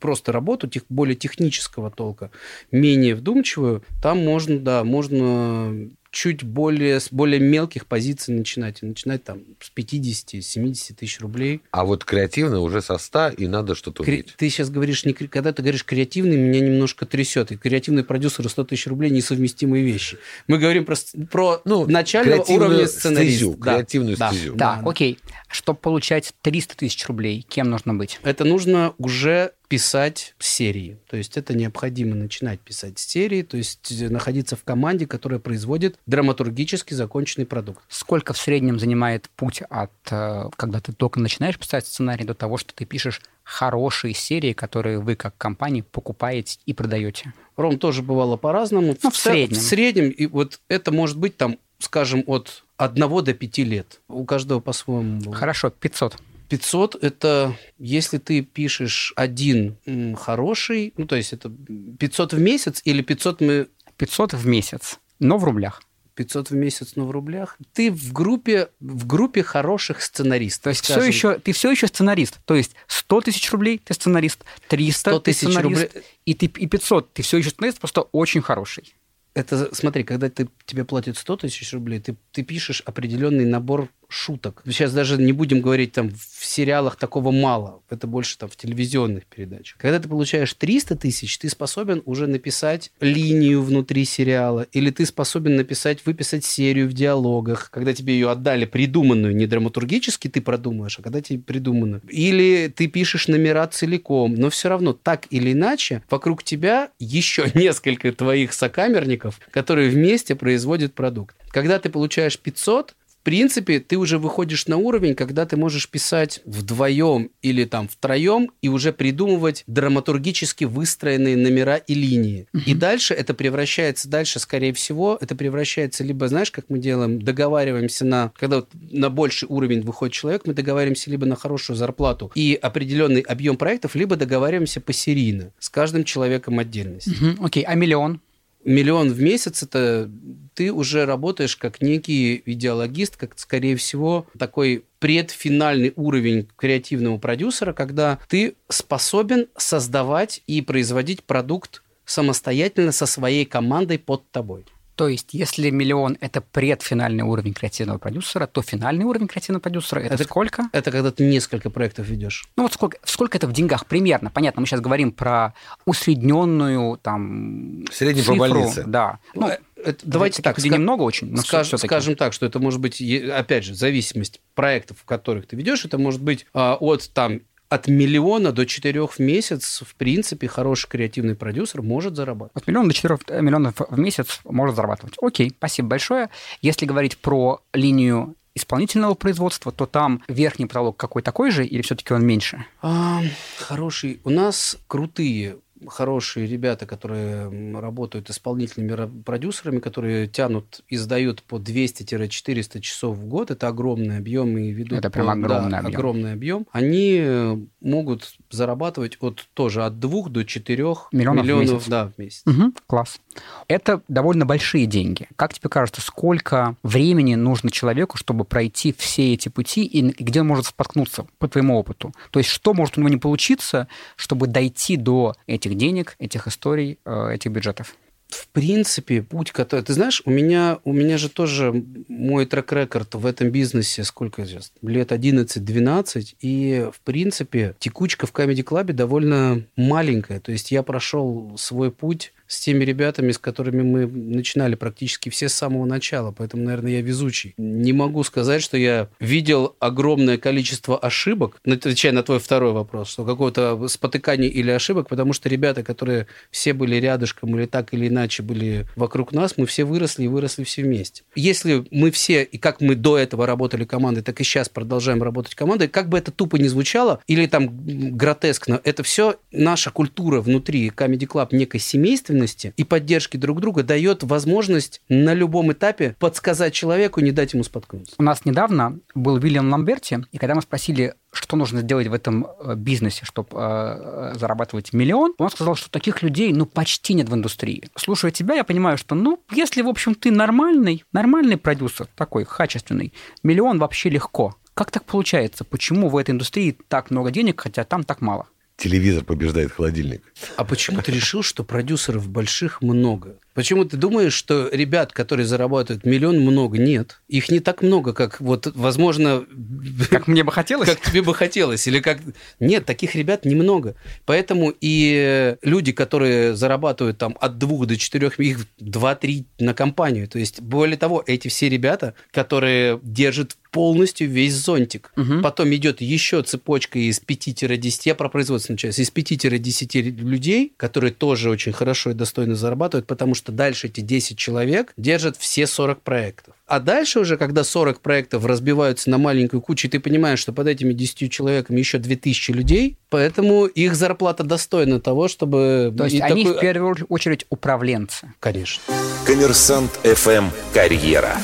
[0.00, 2.30] просто работу, тех, более технического толка,
[2.70, 8.78] менее вдумчивую, там можно, да, можно чуть более, с более мелких позиций начинать.
[8.82, 11.60] И начинать там с 50-70 тысяч рублей.
[11.72, 14.34] А вот креативно уже со 100, и надо что-то Кре- уметь.
[14.38, 17.52] Ты сейчас говоришь, не, когда ты говоришь креативный, меня немножко трясет.
[17.52, 20.16] И креативный продюсер и 100 тысяч рублей несовместимые вещи.
[20.48, 20.96] Мы говорим про,
[21.30, 23.36] про ну, начального уровня сценариста.
[23.36, 23.74] Стезю, да.
[23.74, 24.32] Креативную да.
[24.32, 24.54] стезю.
[24.54, 25.18] Да, да, окей.
[25.48, 28.20] Чтобы получать 300 тысяч рублей, кем нужно быть?
[28.22, 30.98] Это нужно уже писать серии.
[31.08, 36.94] То есть это необходимо начинать писать серии, то есть находиться в команде, которая производит драматургически
[36.94, 37.82] законченный продукт.
[37.88, 42.56] Сколько в среднем занимает путь от, э, когда ты только начинаешь писать сценарий, до того,
[42.56, 47.32] что ты пишешь хорошие серии, которые вы как компания покупаете и продаете?
[47.56, 48.96] Ром, тоже бывало по-разному.
[49.02, 49.56] Ну, в, в среднем.
[49.56, 54.00] В среднем, и вот это может быть там, скажем, от одного до пяти лет.
[54.08, 55.32] У каждого по-своему.
[55.32, 56.16] Хорошо, 500.
[56.48, 59.76] 500– это если ты пишешь один
[60.16, 61.50] хороший, ну, то есть это
[61.98, 63.68] 500 в месяц или 500 мы...
[63.96, 65.82] 500 в месяц, но в рублях.
[66.14, 67.58] 500 в месяц, но в рублях.
[67.72, 70.64] Ты в группе, в группе хороших сценаристов.
[70.64, 72.38] То есть все еще, ты все еще сценарист.
[72.46, 76.04] То есть 100 тысяч рублей ты сценарист, 300 ты сценарист, рублей...
[76.24, 78.94] и, ты, и 500 ты все еще сценарист, просто очень хороший
[79.36, 84.62] это, смотри, когда ты, тебе платят 100 тысяч рублей, ты, ты пишешь определенный набор шуток.
[84.66, 87.82] Сейчас даже не будем говорить там в сериалах такого мало.
[87.90, 89.78] Это больше там в телевизионных передачах.
[89.78, 94.66] Когда ты получаешь 300 тысяч, ты способен уже написать линию внутри сериала.
[94.72, 97.70] Или ты способен написать, выписать серию в диалогах.
[97.70, 102.02] Когда тебе ее отдали придуманную, не драматургически ты продумаешь, а когда тебе придуманную.
[102.08, 104.34] Или ты пишешь номера целиком.
[104.34, 110.94] Но все равно так или иначе вокруг тебя еще несколько твоих сокамерников, которые вместе производят
[110.94, 111.36] продукт.
[111.50, 112.94] Когда ты получаешь 500,
[113.26, 118.68] принципе, ты уже выходишь на уровень, когда ты можешь писать вдвоем или там втроем и
[118.68, 122.46] уже придумывать драматургически выстроенные номера и линии.
[122.54, 122.62] Угу.
[122.66, 128.04] И дальше это превращается, дальше, скорее всего, это превращается либо, знаешь, как мы делаем, договариваемся
[128.04, 132.56] на, когда вот на больший уровень выходит человек, мы договариваемся либо на хорошую зарплату и
[132.62, 137.10] определенный объем проектов, либо договариваемся посерийно с каждым человеком отдельности.
[137.10, 137.44] Угу.
[137.44, 138.20] Окей, а миллион?
[138.66, 140.10] миллион в месяц это
[140.56, 148.18] ты уже работаешь как некий идеологист, как, скорее всего, такой предфинальный уровень креативного продюсера, когда
[148.28, 154.64] ты способен создавать и производить продукт самостоятельно со своей командой под тобой.
[154.96, 160.14] То есть, если миллион– это предфинальный уровень креативного продюсера, то финальный уровень креативного продюсера– это,
[160.14, 160.70] это сколько?
[160.72, 162.48] Это когда ты несколько проектов ведешь.
[162.56, 164.30] Ну вот сколько, сколько это в деньгах примерно?
[164.30, 165.52] Понятно, мы сейчас говорим про
[165.84, 168.36] усредненную там Средний цифру.
[168.36, 168.84] по больнице.
[168.86, 169.18] Да.
[169.34, 172.80] Ну, ну это, давайте так, где немного очень, но скаж, скажем так, что это может
[172.80, 177.40] быть, опять же, зависимость проектов, в которых ты ведешь, это может быть а, от там
[177.68, 182.62] от миллиона до четырех в месяц, в принципе, хороший креативный продюсер может зарабатывать.
[182.62, 185.14] От миллиона до четырех э, миллионов в месяц может зарабатывать.
[185.20, 186.30] Окей, спасибо большое.
[186.62, 192.14] Если говорить про линию исполнительного производства, то там верхний потолок какой такой же или все-таки
[192.14, 192.64] он меньше?
[192.82, 193.20] А,
[193.58, 194.20] хороший.
[194.24, 202.80] У нас крутые хорошие ребята, которые работают исполнительными продюсерами, которые тянут и сдают по 200-400
[202.80, 203.50] часов в год.
[203.50, 204.98] Это огромный объем и ведут...
[204.98, 205.94] Это прям огромный да, объем.
[205.94, 206.66] огромный объем.
[206.72, 210.76] Они э, могут зарабатывать от тоже от 2 до 4
[211.12, 211.88] миллионов, миллионов в месяц.
[211.88, 212.42] Да, в месяц.
[212.46, 213.20] Угу, класс.
[213.68, 215.28] Это довольно большие деньги.
[215.36, 220.48] Как тебе кажется, сколько времени нужно человеку, чтобы пройти все эти пути, и где он
[220.48, 222.12] может споткнуться по твоему опыту?
[222.30, 226.98] То есть что может у него не получиться, чтобы дойти до этих денег, этих историй,
[227.04, 227.96] э, этих бюджетов?
[228.28, 229.82] в принципе, путь, который...
[229.82, 234.72] Ты знаешь, у меня, у меня же тоже мой трек-рекорд в этом бизнесе, сколько сейчас?
[234.82, 240.40] Лет 11-12, и, в принципе, текучка в Comedy Club довольно маленькая.
[240.40, 245.48] То есть я прошел свой путь с теми ребятами, с которыми мы начинали практически все
[245.48, 246.32] с самого начала.
[246.32, 247.54] Поэтому, наверное, я везучий.
[247.56, 253.24] Не могу сказать, что я видел огромное количество ошибок, отвечая на твой второй вопрос, что
[253.24, 258.42] какого-то спотыкания или ошибок, потому что ребята, которые все были рядышком или так или иначе
[258.42, 261.22] были вокруг нас, мы все выросли и выросли все вместе.
[261.34, 265.54] Если мы все, и как мы до этого работали командой, так и сейчас продолжаем работать
[265.54, 270.88] командой, как бы это тупо не звучало, или там гротескно, это все наша культура внутри
[270.88, 276.74] Comedy Club некой семейственной, ответственности и поддержки друг друга дает возможность на любом этапе подсказать
[276.74, 278.14] человеку, не дать ему споткнуться.
[278.18, 282.46] У нас недавно был Вильям Ламберти, и когда мы спросили, что нужно сделать в этом
[282.46, 287.34] э, бизнесе, чтобы э, зарабатывать миллион, он сказал, что таких людей, ну, почти нет в
[287.34, 287.88] индустрии.
[287.96, 293.12] Слушая тебя, я понимаю, что, ну, если, в общем, ты нормальный, нормальный продюсер, такой, качественный,
[293.42, 294.54] миллион вообще легко.
[294.74, 295.64] Как так получается?
[295.64, 298.46] Почему в этой индустрии так много денег, хотя там так мало?
[298.76, 300.22] Телевизор побеждает холодильник.
[300.56, 303.38] А почему ты решил, что продюсеров больших много?
[303.56, 306.76] Почему ты думаешь, что ребят, которые зарабатывают миллион, много?
[306.76, 307.22] Нет.
[307.26, 309.46] Их не так много, как вот, возможно...
[310.10, 310.88] Как мне бы хотелось?
[310.90, 311.86] Как тебе бы хотелось.
[311.86, 312.18] Или как...
[312.60, 313.94] Нет, таких ребят немного.
[314.26, 320.28] Поэтому и люди, которые зарабатывают там от двух до четырех, их два-три на компанию.
[320.28, 325.12] То есть, более того, эти все ребята, которые держат полностью весь зонтик.
[325.18, 325.42] Угу.
[325.42, 331.50] Потом идет еще цепочка из 5-10, я про производственную часть, из 5-10 людей, которые тоже
[331.50, 336.54] очень хорошо и достойно зарабатывают, потому что дальше эти 10 человек держат все 40 проектов.
[336.66, 340.92] А дальше уже, когда 40 проектов разбиваются на маленькую кучу, ты понимаешь, что под этими
[340.92, 345.94] 10 человеками еще 2000 людей, поэтому их зарплата достойна того, чтобы...
[345.96, 346.58] То есть они такой...
[346.58, 348.32] в первую очередь управленцы.
[348.40, 348.82] Конечно.
[349.24, 351.36] Коммерсант FM «Карьера».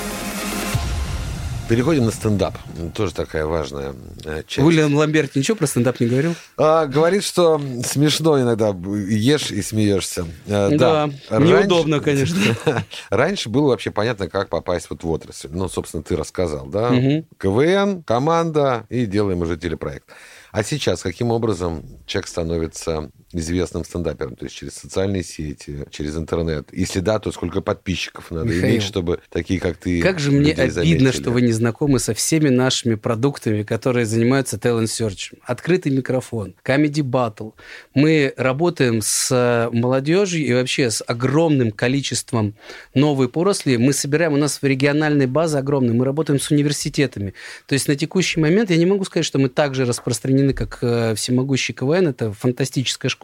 [1.69, 2.59] Переходим на стендап.
[2.95, 3.95] Тоже такая важная
[4.25, 4.67] э, часть.
[4.67, 6.35] Уильям Ламберт ничего про стендап не говорил?
[6.59, 8.77] А, говорит, что смешно иногда
[9.09, 10.27] ешь и смеешься.
[10.49, 11.39] А, да, да.
[11.39, 12.39] неудобно, конечно.
[13.11, 15.49] Раньше было вообще понятно, как попасть вот в отрасль.
[15.51, 16.91] Ну, собственно, ты рассказал, да?
[16.91, 17.27] Угу.
[17.39, 20.09] КВН, команда и делаем уже телепроект.
[20.51, 24.37] А сейчас каким образом человек становится известным стендапером?
[24.37, 26.69] То есть через социальные сети, через интернет?
[26.73, 30.53] Если да, то сколько подписчиков надо Михаил, иметь, чтобы такие, как ты, Как же мне
[30.53, 31.11] обидно, заметили?
[31.11, 35.35] что вы не знакомы со всеми нашими продуктами, которые занимаются talent search.
[35.45, 37.53] Открытый микрофон, Comedy Battle.
[37.95, 42.55] Мы работаем с молодежью и вообще с огромным количеством
[42.95, 43.77] новой поросли.
[43.79, 47.35] Мы собираем, у нас региональная база огромная, мы работаем с университетами.
[47.67, 50.79] То есть на текущий момент я не могу сказать, что мы так же распространены, как
[50.83, 53.22] э, всемогущий КВН, это фантастическая школа,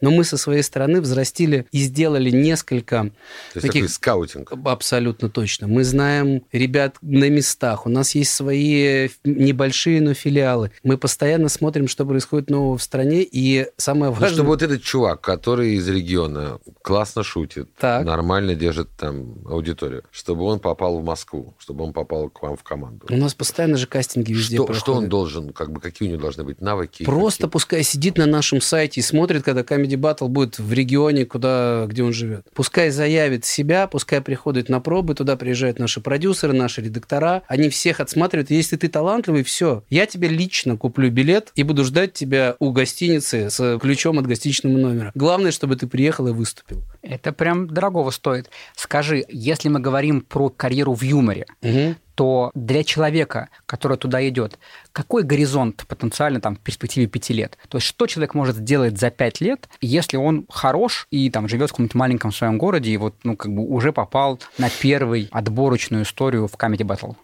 [0.00, 3.10] но мы со своей стороны взрастили и сделали несколько
[3.52, 4.52] То есть такой скаутинг.
[4.64, 5.66] Абсолютно точно.
[5.68, 7.86] Мы знаем ребят на местах.
[7.86, 10.70] У нас есть свои небольшие, но филиалы.
[10.82, 13.22] Мы постоянно смотрим, что происходит нового в стране.
[13.22, 14.34] И самое Ну, важное...
[14.34, 18.04] чтобы вот этот чувак, который из региона классно шутит, Так.
[18.04, 22.62] нормально держит там аудиторию, чтобы он попал в Москву, чтобы он попал к вам в
[22.62, 23.06] команду.
[23.10, 24.82] У нас постоянно же кастинги везде Что, проходят.
[24.82, 27.04] что он должен, как бы, какие у него должны быть навыки?
[27.04, 31.24] Просто какие- пускай сидит на нашем сайте и смотрит, когда Comedy Battle будет в регионе,
[31.24, 32.46] куда, где он живет.
[32.54, 37.42] Пускай заявит себя, пускай приходит на пробы, туда приезжают наши продюсеры, наши редактора.
[37.48, 38.50] Они всех отсматривают.
[38.50, 39.84] Если ты талантливый, все.
[39.88, 44.76] Я тебе лично куплю билет и буду ждать тебя у гостиницы с ключом от гостиничного
[44.76, 45.12] номера.
[45.14, 46.82] Главное, чтобы ты приехал и выступил.
[47.02, 48.48] Это прям дорогого стоит.
[48.76, 51.96] Скажи, если мы говорим про карьеру в юморе, Мгм.
[52.14, 54.58] то для человека, который туда идет,
[54.92, 57.58] какой горизонт потенциально там в перспективе пяти лет?
[57.68, 61.70] То есть что человек может сделать за пять лет, если он хорош и там живет
[61.70, 66.04] в каком-нибудь маленьком своем городе и вот ну как бы уже попал на первый отборочную
[66.04, 67.16] историю в Comedy Battle?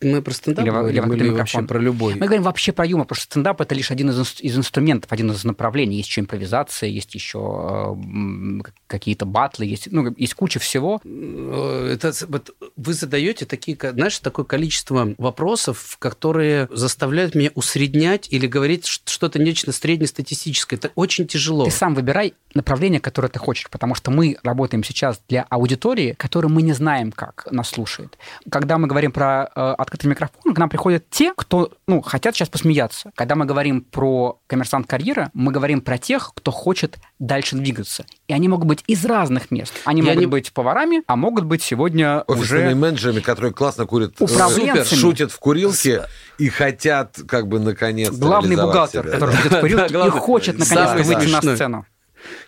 [0.00, 1.66] Мы про стендап Или во- или говорим в или открытый вообще микрофон?
[1.68, 2.14] про любой?
[2.14, 5.30] Мы говорим вообще про юмор, потому что стендап это лишь один из, из инструментов, один
[5.30, 5.96] из направлений.
[5.96, 7.38] Есть еще импровизация, есть еще
[7.98, 11.00] э, какие-то батлы, есть, ну, есть куча всего.
[11.04, 18.46] Э, это, вот вы задаете такие, знаешь, такое количество вопросов, которые заставляют меня усреднять или
[18.46, 20.78] говорить что-то нечто среднестатистическое.
[20.78, 21.64] Это очень тяжело.
[21.64, 26.52] Ты сам выбирай направление, которое ты хочешь, потому что мы работаем сейчас для аудитории, которую
[26.52, 28.16] мы не знаем, как нас слушает.
[28.50, 32.48] Когда мы говорим про э, открытый микрофон, к нам приходят те, кто ну, хотят сейчас
[32.48, 33.12] посмеяться.
[33.14, 38.04] Когда мы говорим про коммерсант карьера, мы говорим про тех, кто хочет дальше двигаться.
[38.28, 39.72] И они могут быть из разных мест.
[39.84, 42.74] Они Я могут не- быть поварами, а могут быть сегодня Офисными уже...
[42.74, 44.98] менеджерами, которые классно курят, э, Управленцами.
[44.98, 46.04] шутят в курилке
[46.38, 49.12] и хотят, как бы, наконец Главный бухгалтер, себя.
[49.12, 50.20] который сидит в курилке и главный.
[50.20, 51.86] хочет наконец-то выйти на сцену.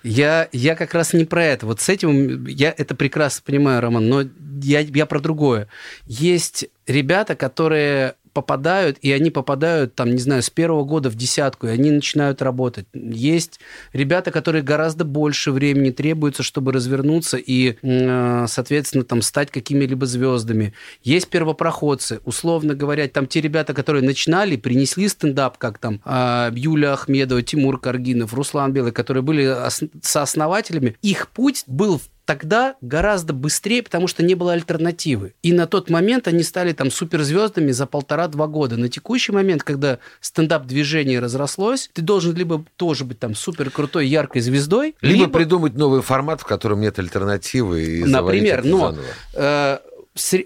[0.02, 1.66] Я, я как раз не про это.
[1.66, 4.22] Вот с этим я это прекрасно понимаю, Роман, но
[4.62, 5.68] я, я про другое.
[6.06, 11.66] Есть ребята, которые попадают, и они попадают, там, не знаю, с первого года в десятку,
[11.66, 12.86] и они начинают работать.
[12.92, 13.60] Есть
[13.92, 20.74] ребята, которые гораздо больше времени требуется, чтобы развернуться и, э, соответственно, там, стать какими-либо звездами.
[21.02, 26.94] Есть первопроходцы, условно говоря, там те ребята, которые начинали, принесли стендап, как там э, Юля
[26.94, 33.32] Ахмедова, Тимур Каргинов, Руслан Белый, которые были ос- сооснователями, их путь был в тогда гораздо
[33.32, 35.32] быстрее, потому что не было альтернативы.
[35.42, 38.76] И на тот момент они стали там суперзвездами за полтора-два года.
[38.76, 44.42] На текущий момент, когда стендап-движение разрослось, ты должен либо тоже быть там супер крутой, яркой
[44.42, 49.04] звездой, Либо, либо, придумать новый формат, в котором нет альтернативы, и например, но заново.
[49.32, 49.78] э,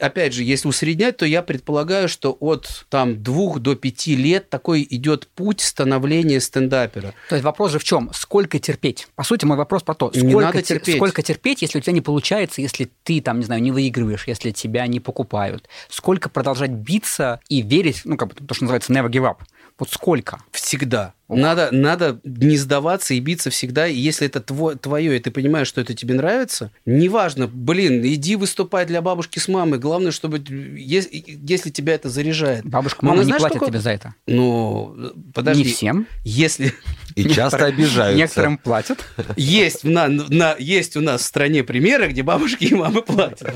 [0.00, 4.86] опять же, если усреднять, то я предполагаю, что от там двух до пяти лет такой
[4.88, 7.14] идет путь становления стендапера.
[7.28, 8.10] То есть вопрос же в чем?
[8.12, 9.08] Сколько терпеть?
[9.14, 10.96] По сути, мой вопрос про то, Не сколько, надо те- терпеть.
[10.96, 14.50] сколько терпеть, если у тебя не получается, если ты там, не знаю, не выигрываешь, если
[14.50, 15.68] тебя не покупают.
[15.88, 19.36] Сколько продолжать биться и верить, ну, как бы то, что называется never give up.
[19.78, 20.38] Вот сколько?
[20.52, 21.14] Всегда.
[21.28, 23.86] Надо, надо не сдаваться и биться всегда.
[23.86, 28.36] И если это тво- твое, и ты понимаешь, что это тебе нравится, неважно, блин, иди
[28.36, 29.78] выступай для бабушки с мамой.
[29.78, 32.66] Главное, чтобы ес- если тебя это заряжает.
[32.66, 34.14] Бабушка, мама ну, не знаешь, платят какой- тебе за это.
[34.26, 34.94] Ну,
[35.32, 35.62] подожди.
[35.64, 36.06] Не всем.
[36.22, 36.74] Если
[37.14, 38.18] И часто обижаются.
[38.18, 38.98] Некоторым платят.
[39.36, 43.54] есть, на, на- есть у нас в стране примеры, где бабушки и мамы платят.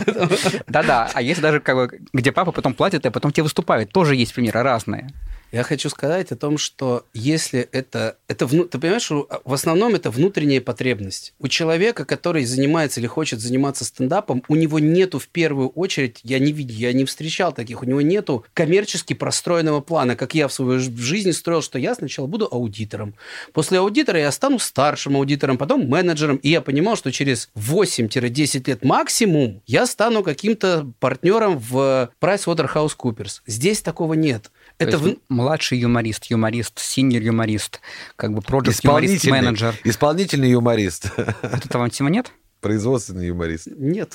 [0.66, 3.92] Да-да, а есть даже, как бы, где папа потом платит, а потом тебе выступают.
[3.92, 5.10] Тоже есть примеры разные.
[5.52, 8.18] Я хочу сказать о том, что если это...
[8.26, 11.34] это ты понимаешь, что в основном это внутренняя потребность.
[11.38, 16.38] У человека, который занимается или хочет заниматься стендапом, у него нету в первую очередь, я
[16.40, 20.52] не видел, я не встречал таких, у него нету коммерчески простроенного плана, как я в
[20.52, 23.14] своей жизни строил, что я сначала буду аудитором.
[23.52, 28.84] После аудитора я стану старшим аудитором, потом менеджером, и я понимал, что через 8-10 лет
[28.84, 33.42] максимум я стану каким-то партнером в PricewaterhouseCoopers.
[33.46, 34.50] Здесь такого нет.
[34.78, 37.80] Это в- младший юморист, юморист, синьор юморист,
[38.16, 39.74] как бы проект юморист Исполнительный, менеджер.
[39.84, 41.10] исполнительный юморист.
[41.16, 42.32] Вот этого всего нет?
[42.62, 43.68] производственный юморист.
[43.76, 44.12] Нет.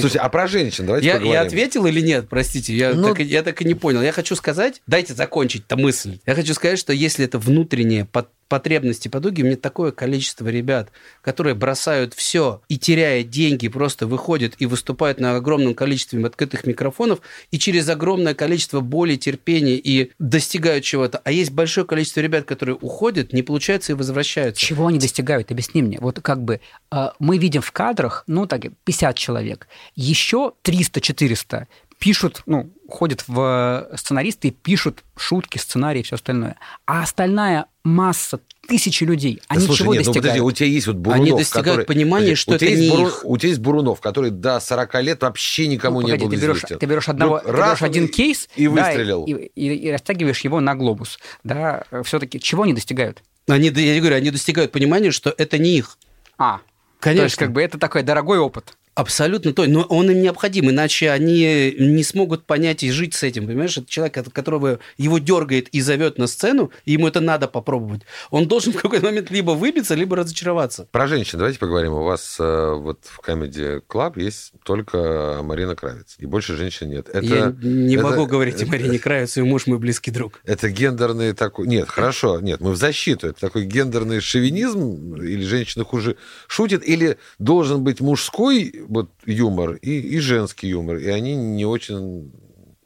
[0.00, 1.34] Слушай, а про женщин давайте Я, поговорим.
[1.34, 2.28] я ответил или нет?
[2.30, 4.00] Простите, я, Ну- так, и- я так и не понял.
[4.00, 6.18] Я хочу сказать, дайте закончить-то мысль.
[6.24, 11.54] Я хочу сказать, что если это внутренние пот- потребности, подуги, мне такое количество ребят, которые
[11.54, 17.58] бросают все и теряя деньги, просто выходят и выступают на огромном количестве открытых микрофонов и
[17.58, 21.22] через огромное количество боли, терпения и достигают чего-то.
[21.24, 24.60] А есть большое количество ребят, которые уходят, не получается и возвращаются.
[24.60, 25.50] Чего они достигают?
[25.50, 25.96] Объясни мне.
[25.98, 26.60] Вот как бы
[26.90, 29.66] э, мы видим в кадрах, ну, так, 50 человек.
[29.96, 31.68] Еще 300-400
[32.02, 36.56] пишут, ну, ходят в сценаристы и пишут шутки, сценарии и все остальное.
[36.84, 40.52] А остальная масса, тысячи людей, Да они слушай, чего нет, ну подожди, достигают?
[40.52, 43.06] у тебя есть вот Бурунов, Они достигают который- понимания, Подожди, что у это не Буру-
[43.06, 43.20] их.
[43.24, 46.36] У тебя есть Бурунов, который до 40 лет вообще никому Ну, не погоди, был ты
[46.36, 46.78] берешь, известен.
[46.80, 49.24] ты берешь одного, Вдруг ты берешь один и- кейс И да, выстрелил.
[49.24, 51.20] и, и- и растягиваешь его на глобус.
[51.44, 53.22] Да, все-таки чего они достигают?
[53.48, 55.98] Они, я говорю, они достигают понимания, что это не их.
[56.36, 56.60] А,
[56.98, 57.20] Конечно.
[57.22, 58.76] то есть как бы это такой дорогой опыт.
[58.94, 63.46] Абсолютно то, но он им необходим, иначе они не смогут понять и жить с этим,
[63.46, 63.78] понимаешь?
[63.78, 68.02] Это человек, от которого его дергает и зовет на сцену, и ему это надо попробовать.
[68.30, 70.86] Он должен в какой-то момент либо выбиться, либо разочароваться.
[70.90, 71.94] Про женщин давайте поговорим.
[71.94, 76.16] У вас э, вот в Comedy Club есть только Марина Кравец.
[76.18, 77.08] И больше женщин нет.
[77.08, 80.40] Это, Я не это- могу говорить о это- Марине Кравец, ее муж мой близкий друг.
[80.44, 81.66] Это гендерный такой...
[81.66, 83.28] Нет, хорошо, нет, мы в защиту.
[83.28, 85.14] Это такой гендерный шовинизм?
[85.16, 86.86] Или женщина хуже шутит?
[86.86, 90.96] Или должен быть мужской вот, юмор и, и женский юмор?
[90.96, 92.32] И они не очень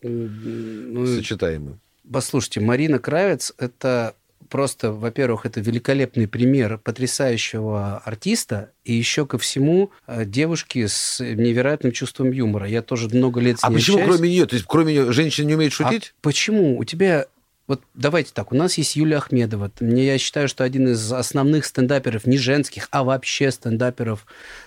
[0.03, 1.79] Ну, сочетаемы.
[2.11, 4.15] Послушайте, Марина Кравец– это
[4.49, 11.91] просто, во-первых, это великолепный пример потрясающего артиста, и еще ко всему э, девушки с невероятным
[11.91, 12.69] чувством юмора.
[12.69, 14.17] Я тоже много лет с А ней почему общаюсь.
[14.19, 14.47] кроме нее?
[14.47, 16.15] То есть кроме нее женщины не умеют А шутить?
[16.23, 16.79] почему?
[16.79, 17.27] У тебя...
[17.67, 19.73] Вот давайте так, у нас есть Юлия Ахмедова.
[19.81, 24.25] Мне, я считаю, что один из основных стендаперов, не женских, а вообще стендаперов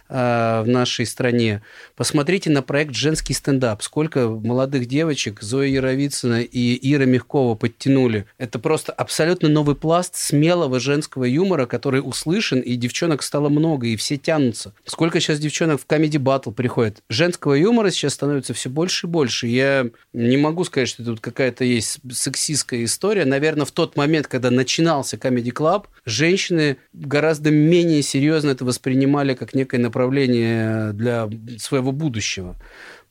[0.09, 1.61] в нашей стране.
[1.95, 3.83] Посмотрите на проект «Женский стендап».
[3.83, 8.25] Сколько молодых девочек Зоя Яровицына и Ира Мягкова подтянули.
[8.39, 13.95] Это просто абсолютно новый пласт смелого женского юмора, который услышан, и девчонок стало много, и
[13.95, 14.73] все тянутся.
[14.85, 17.03] Сколько сейчас девчонок в Comedy Battle приходит?
[17.07, 19.45] Женского юмора сейчас становится все больше и больше.
[19.45, 23.25] Я не могу сказать, что тут какая-то есть сексистская история.
[23.25, 29.53] Наверное, в тот момент, когда начинался Comedy Club, женщины гораздо менее серьезно это воспринимали как
[29.53, 32.55] некое направление для своего будущего.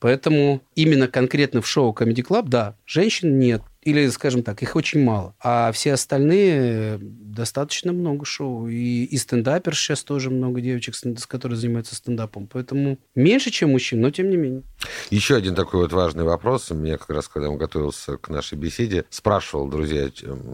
[0.01, 3.62] Поэтому именно конкретно в шоу Comedy Club, да, женщин нет.
[3.83, 5.35] Или, скажем так, их очень мало.
[5.40, 8.68] А все остальные достаточно много шоу.
[8.68, 10.94] И, и стендапер сейчас тоже много девочек,
[11.27, 12.48] которые занимаются стендапом.
[12.48, 14.62] Поэтому меньше, чем мужчин, но тем не менее.
[15.11, 16.70] Еще один такой вот важный вопрос.
[16.70, 20.11] Меня как раз, когда он готовился к нашей беседе, спрашивал друзья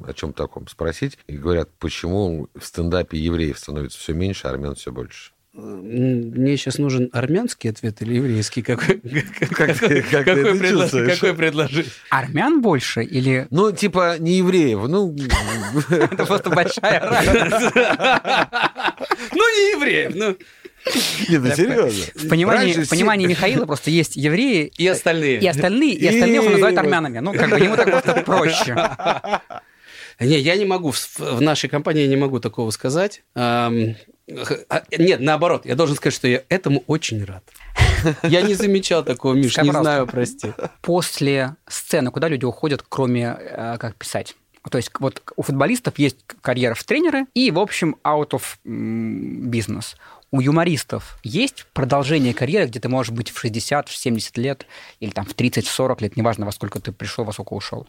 [0.06, 1.18] о чем таком спросить.
[1.26, 5.33] И говорят, почему в стендапе евреев становится все меньше, а армян все больше.
[5.56, 8.62] Мне сейчас нужен армянский ответ или еврейский?
[8.62, 8.98] Какой,
[9.50, 11.86] как ты какой, это предлож- какой предложить?
[12.10, 14.88] Армян больше или Ну, типа, не евреев.
[14.88, 15.14] Ну,
[15.90, 17.72] это просто большая разница?
[19.32, 20.36] Ну, не евреев, ну.
[21.28, 22.04] не, ну серьезно.
[22.16, 25.38] В понимании, в понимании Михаила просто есть евреи И остальные.
[25.38, 27.20] и остальные, и остальных он называет армянами.
[27.20, 28.74] Ну, как бы ему так просто проще.
[30.20, 33.22] Не, я не могу, в, в нашей компании я не могу такого сказать.
[34.70, 37.44] А, нет, наоборот, я должен сказать, что я этому очень рад.
[38.22, 40.52] Я не замечал такого, Миш, не знаю, прости.
[40.82, 44.36] После сцены, куда люди уходят, кроме э, как писать?
[44.70, 49.96] То есть вот у футболистов есть карьера в тренеры и, в общем, out of business.
[50.34, 54.66] У юмористов есть продолжение карьеры, где ты можешь быть в 60, в 70 лет
[54.98, 57.86] или там в 30, в 40 лет, неважно, во сколько ты пришел, во сколько ушел.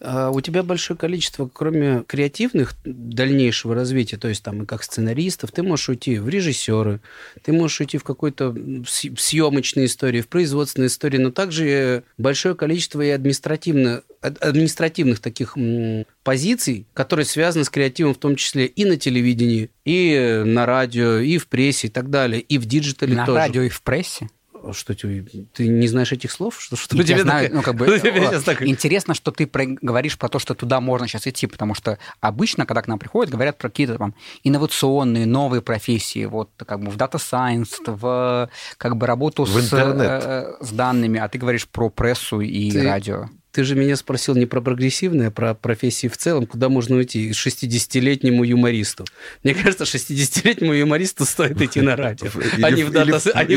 [0.00, 5.52] А У тебя большое количество, кроме креативных дальнейшего развития, то есть там и как сценаристов,
[5.52, 6.98] ты можешь уйти в режиссеры,
[7.44, 8.52] ты можешь уйти в какой-то
[8.84, 15.56] съемочной истории, в производственной истории, но также большое количество и административно, ад- административных таких
[16.22, 21.18] позиций, которые связаны с креативом, в том числе и на телевидении, и э, на радио,
[21.18, 23.38] и в прессе, и так далее, и в диджитале На тоже.
[23.38, 24.28] радио и в прессе.
[24.72, 26.60] Что тебе, ты не знаешь этих слов?
[26.60, 29.66] Что, что Я тебя знаю, такая- ну, как бы, э, так- интересно, что ты про-
[29.80, 33.30] говоришь про то, что туда можно сейчас идти, потому что обычно, когда к нам приходят,
[33.32, 38.96] говорят про какие-то там инновационные, новые профессии, вот как бы в Data Science, в как
[38.96, 40.22] бы работу В с, интернет.
[40.24, 43.28] э, с данными, а ты говоришь про прессу и Ты- радио.
[43.56, 47.30] Ты же меня спросил не про прогрессивное, а про профессии в целом, куда можно уйти
[47.30, 49.06] 60-летнему юмористу.
[49.42, 52.28] Мне кажется, 60-летнему юмористу стоит идти на радио,
[52.62, 53.12] а не в- или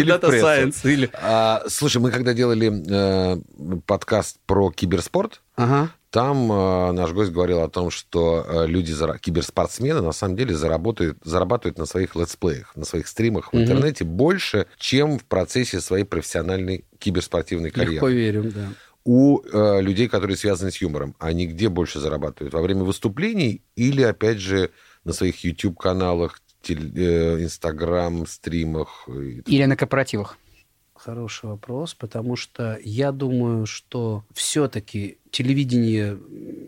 [0.09, 1.09] а в или.
[1.15, 3.41] А, слушай, мы когда делали э,
[3.85, 5.91] подкаст про киберспорт, Ага.
[6.09, 10.55] Там э, наш гость говорил о том, что э, люди, зара- киберспортсмены, на самом деле
[10.55, 13.63] заработают, зарабатывают на своих летсплеях, на своих стримах в Мгм.
[13.63, 17.93] интернете больше, чем в процессе своей профессиональной киберспортивной карьеры.
[17.93, 18.69] Легко верим, да.
[19.05, 22.53] У э, людей, которые связаны с юмором, они где больше зарабатывают?
[22.53, 24.71] Во время выступлений или, опять же,
[25.05, 29.07] на своих YouTube-каналах, теле- э, Инстаграм, стримах?
[29.07, 30.37] и Или на корпоративах?
[30.93, 36.19] Хороший вопрос, потому что я думаю, что все-таки телевидение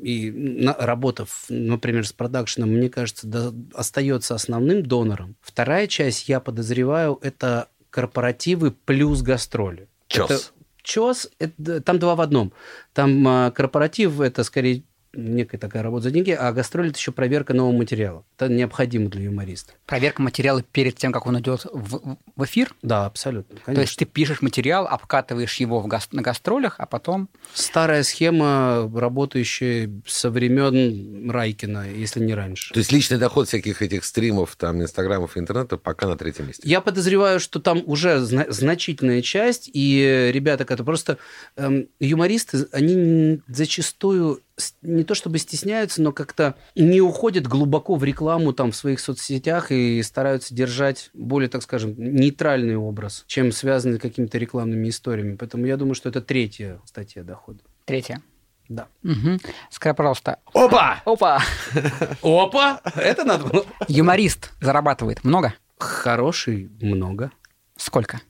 [0.02, 5.36] и на- работа, например, с продакшеном, мне кажется, да- остается основным донором.
[5.42, 9.90] Вторая часть, я подозреваю, это корпоративы плюс гастроли.
[10.08, 10.32] Чёс.
[10.32, 10.42] Это-
[10.84, 12.54] ЧОС, это, там два в одном.
[12.94, 14.84] Там а, корпоратив, это скорее
[15.14, 18.24] некая такая работа за деньги, а гастроль это еще проверка нового материала.
[18.38, 19.74] Это необходимо для юмориста.
[19.86, 22.74] Проверка материала перед тем, как он идет в, в эфир?
[22.82, 23.60] Да, абсолютно.
[23.66, 23.76] Конечно.
[23.76, 27.30] То есть ты пишешь материал, обкатываешь его в гас- на гастролях, а потом...
[27.54, 32.74] Старая схема, работающая со времен Райкина, если не раньше.
[32.74, 36.68] То есть личный доход всяких этих стримов, там, инстаграмов, интернета пока на третьем месте.
[36.68, 41.18] Я подозреваю, что там уже зна- значительная часть, и ребята, которые просто
[41.58, 44.42] эм, юмористы, они зачастую
[44.82, 49.72] не то чтобы стесняются, но как-то не уходят глубоко в рекламу там в своих соцсетях
[49.72, 55.36] и стараются держать более, так скажем, нейтральный образ, чем связанный с какими-то рекламными историями.
[55.36, 57.60] Поэтому я думаю, что это третья статья дохода.
[57.86, 58.22] Третье.
[58.70, 58.88] Да.
[59.04, 59.40] Мгм.
[59.70, 60.40] Скажи, пожалуйста.
[60.54, 61.02] Опа!
[61.06, 61.44] Опа!
[62.22, 62.82] Опа!
[62.96, 63.66] Это надо было.
[63.88, 65.54] Юморист зарабатывает много?
[65.78, 67.32] Хороший много.
[67.76, 68.22] Сколько?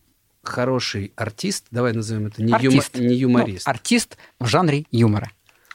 [0.44, 2.96] Хороший артист, давай назовем это не, юма- Артист.
[2.98, 3.68] не юморист.
[3.68, 5.30] Ну, артист в жанре юмора.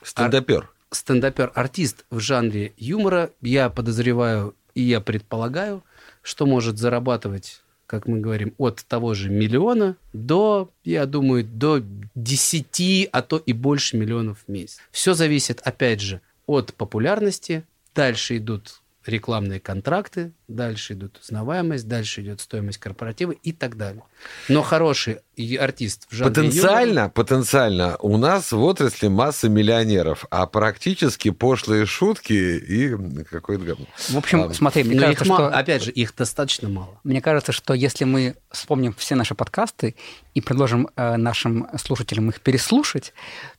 [0.07, 0.71] Стендапер.
[0.93, 5.83] стендапер, артист в жанре юмора, я подозреваю и я предполагаю,
[6.23, 11.83] что может зарабатывать, как мы говорим, от того же миллиона до, я думаю, до
[12.15, 14.79] 10, а то и больше миллионов в месяц.
[14.93, 17.65] Все зависит, опять же, от популярности.
[17.95, 24.03] Дальше идут рекламные контракты, дальше идут узнаваемость, дальше идет стоимость корпоратива и так далее.
[24.49, 25.19] Но хороший
[25.59, 32.33] артист в жанре Потенциально, потенциально у нас в отрасли масса миллионеров, а практически пошлые шутки
[32.33, 33.87] и какой-то говно.
[34.09, 34.55] В общем, Ладно.
[34.55, 35.49] смотри, мне юмора, кажется, их что...
[35.49, 37.01] опять же, их достаточно мало.
[37.05, 39.97] Мне кажется, что если мы вспомним все наши подкасты
[40.35, 43.13] и предложим э, нашим слушателям их переслушать,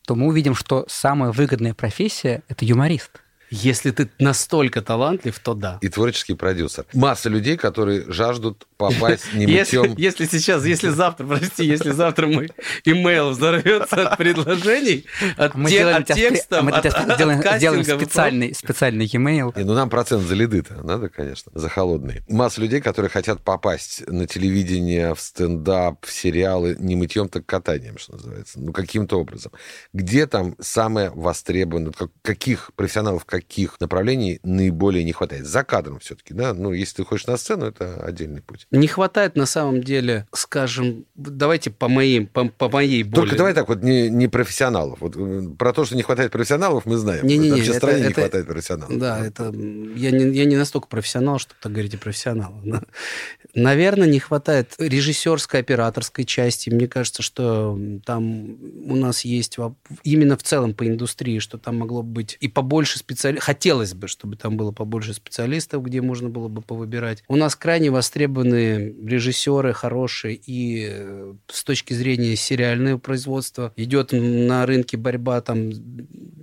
[0.05, 3.21] то мы увидим, что самая выгодная профессия– это юморист.
[3.49, 5.77] Если ты настолько талантлив, то да.
[5.81, 6.85] И творческий продюсер.
[6.93, 9.95] Масса людей, которые жаждут попасть не Если, мытьем.
[9.97, 12.49] если сейчас, если завтра, прости, если завтра мой
[12.85, 15.05] имейл взорвется от предложений,
[15.37, 19.53] от, Мы те- от текстов, мы от, от сделаем, сделаем кастинга, специальный, специальный e-mail.
[19.55, 22.23] Ну нам процент за лиды-то надо, конечно, за холодные.
[22.27, 27.97] Масса людей, которые хотят попасть на телевидение, в стендап, в сериалы не мытьем, так катанием,
[27.97, 28.59] что называется.
[28.59, 29.51] Ну, каким-то образом.
[29.93, 35.45] Где там самое востребованное, как- каких профессионалов каких направлений наиболее не хватает?
[35.45, 36.53] За кадром все-таки, да?
[36.53, 38.67] Ну, если ты хочешь на сцену, это отдельный путь.
[38.71, 43.15] Не хватает на самом деле, скажем, давайте по моим, по, по моей боли.
[43.15, 44.99] Только давай так вот, не, не профессионалов.
[45.01, 47.25] Вот э, про то, что не хватает профессионалов, мы знаем.
[47.25, 48.97] Не-не-не, Вообще в это- стране не это- хватает профессионалов.
[48.97, 52.63] Да, это м, я не, я не настолько профессионал, чтобы так говорить о профессионалах.
[52.63, 52.81] да.
[53.53, 56.69] Наверное, не хватает режиссерской, операторской части.
[56.69, 58.57] Мне кажется, что там
[58.89, 59.57] у нас есть
[60.03, 63.26] именно в целом по индустрии, что там могло бы быть и побольше специалистов.
[63.39, 67.23] Хотелось бы, чтобы там было побольше специалистов, где можно было бы повыбирать.
[67.27, 74.65] У нас крайне востребованные режиссеры хорошие, и э, с точки зрения сериального производства идет на
[74.65, 75.71] рынке борьба там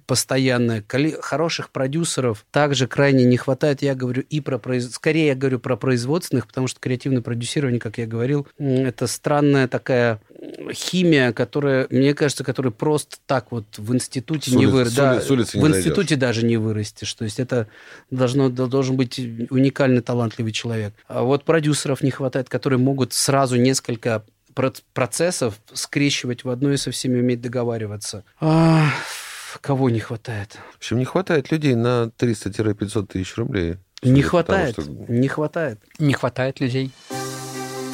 [0.07, 0.83] постоянная.
[0.87, 3.83] Коли- Хороших продюсеров также крайне не хватает.
[3.83, 7.99] Я говорю и про произ- скорее я говорю про производственных, потому что креативное продюсирование, как
[7.99, 10.21] я говорил, это странная такая
[10.73, 14.99] химия, которая, мне кажется, которая просто так вот в институте С не вырастет.
[14.99, 17.13] ули- с улицы не в институте даже не вырастешь.
[17.15, 17.69] То есть это
[18.11, 19.19] должно, должен быть
[19.51, 20.95] уникальный, талантливый человек.
[21.09, 24.25] А вот продюсеров не хватает, которые могут сразу несколько
[24.55, 28.25] про- процессов скрещивать в одно и со всеми уметь договариваться.
[28.41, 28.89] А,
[29.61, 30.59] кого не хватает?
[30.75, 33.77] В общем, не хватает людей на 300-500 тысяч рублей.
[34.03, 34.77] Не хватает.
[34.77, 35.81] тому, что- Не хватает.
[35.99, 36.91] Не хватает людей.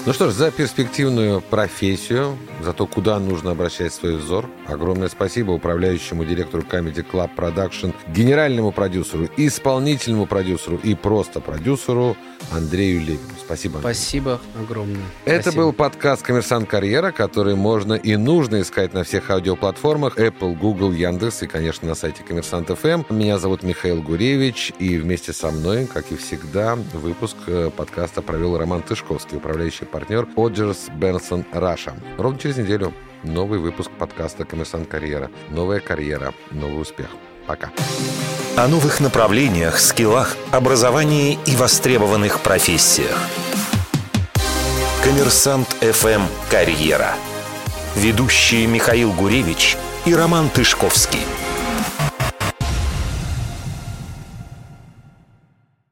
[0.07, 5.51] Ну что ж, за перспективную профессию, за то, куда нужно обращать свой взор, огромное спасибо
[5.51, 12.17] управляющему директору Comedy Club Production, генеральному продюсеру, исполнительному продюсеру и просто продюсеру
[12.51, 13.21] Андрею Левину.
[13.45, 13.77] Спасибо.
[13.77, 13.95] Андрей.
[13.95, 15.03] Спасибо огромное.
[15.27, 15.65] Это Спасибо.
[15.65, 21.43] был подкаст «Коммерсант Карьера», который можно и нужно искать на всех аудиоплатформах Apple, Google, Яндекс
[21.43, 23.03] и, конечно, на сайте «Коммерсант ФМ».
[23.11, 28.57] Меня зовут Михаил Гуревич, и вместе со мной, как и всегда, выпуск э, подкаста провел
[28.57, 31.95] Роман Тышковский, управляющий партнер Odgers Berndtson Russia.
[32.19, 35.31] Ровно через неделю новый выпуск подкаста «Коммерсант Карьера».
[35.51, 37.09] Новая карьера, новый успех.
[37.47, 37.71] Пока.
[38.57, 43.17] О новых направлениях, скиллах, образовании и востребованных профессиях.
[45.03, 47.15] Коммерсант ФМ «Карьера».
[47.97, 51.21] Ведущие Михаил Гуревич и Роман Тышковский–